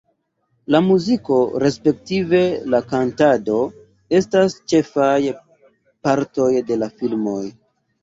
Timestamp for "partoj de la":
6.11-6.95